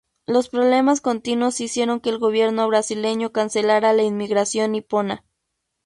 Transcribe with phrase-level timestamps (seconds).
[0.25, 5.23] Los problemas continuos hicieron que el gobierno brasileño cancelara la inmigración nipona.